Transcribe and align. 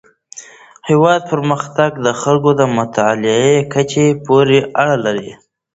د 0.03 0.03
هیواد 0.89 1.21
پرمختګ 1.31 1.91
د 2.05 2.07
خلکو 2.21 2.49
د 2.59 2.61
مطالعې 2.77 3.55
کچې 3.73 4.07
پورې 4.25 4.59
اړه 4.81 4.97
لري. 5.05 5.31